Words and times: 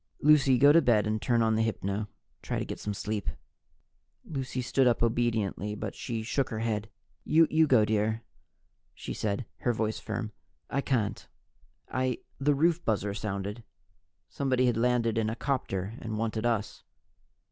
"Lucy, 0.19 0.57
go 0.57 0.71
to 0.71 0.81
bed 0.81 1.05
and 1.05 1.21
turn 1.21 1.43
on 1.43 1.53
the 1.53 1.61
hypno 1.61 1.93
and 1.95 2.07
try 2.41 2.57
to 2.57 2.65
get 2.65 2.79
some 2.79 2.91
sleep." 2.91 3.29
Lucy 4.25 4.59
stood 4.59 4.87
up 4.87 5.03
obediently, 5.03 5.75
but 5.75 5.93
she 5.93 6.23
shook 6.23 6.49
her 6.49 6.57
head. 6.57 6.89
"You 7.23 7.67
go, 7.67 7.85
dear," 7.85 8.23
she 8.95 9.13
said, 9.13 9.45
her 9.57 9.73
voice 9.73 9.99
firm. 9.99 10.31
"I 10.71 10.81
can't. 10.81 11.27
I" 11.87 12.17
The 12.47 12.55
roof 12.55 12.83
buzzer 12.83 13.13
sounded. 13.13 13.61
Somebody 14.27 14.65
had 14.65 14.75
landed 14.75 15.19
in 15.19 15.29
a 15.29 15.35
copter 15.35 15.93
and 16.01 16.17
wanted 16.17 16.47
us. 16.47 16.83